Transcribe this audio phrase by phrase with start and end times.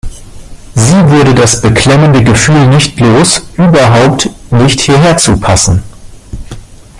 [0.73, 5.83] Sie wurde das beklemmende Gefühl nicht los, überhaupt nicht hierher zu passen.